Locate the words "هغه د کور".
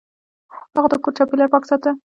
0.75-1.13